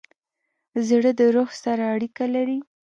زړه 0.87 1.11
د 1.19 1.21
روح 1.35 1.49
سره 1.63 1.83
اړیکه 1.93 2.25
لري. 2.35 2.59